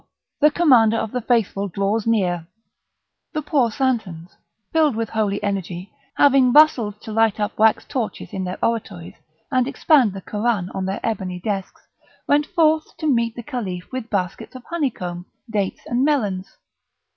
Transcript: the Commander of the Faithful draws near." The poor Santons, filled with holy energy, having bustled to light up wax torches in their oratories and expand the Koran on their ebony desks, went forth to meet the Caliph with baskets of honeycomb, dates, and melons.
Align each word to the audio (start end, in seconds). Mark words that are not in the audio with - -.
the 0.39 0.49
Commander 0.49 0.97
of 0.97 1.11
the 1.11 1.21
Faithful 1.21 1.67
draws 1.67 2.07
near." 2.07 2.47
The 3.33 3.43
poor 3.43 3.69
Santons, 3.69 4.35
filled 4.73 4.95
with 4.95 5.09
holy 5.11 5.43
energy, 5.43 5.91
having 6.17 6.51
bustled 6.51 6.99
to 7.01 7.11
light 7.11 7.39
up 7.39 7.55
wax 7.59 7.85
torches 7.85 8.29
in 8.33 8.43
their 8.43 8.57
oratories 8.65 9.13
and 9.51 9.67
expand 9.67 10.13
the 10.13 10.21
Koran 10.21 10.71
on 10.71 10.87
their 10.87 11.01
ebony 11.03 11.39
desks, 11.39 11.81
went 12.27 12.47
forth 12.47 12.97
to 12.97 13.05
meet 13.07 13.35
the 13.35 13.43
Caliph 13.43 13.91
with 13.91 14.09
baskets 14.09 14.55
of 14.55 14.63
honeycomb, 14.65 15.27
dates, 15.47 15.81
and 15.85 16.03
melons. 16.03 16.57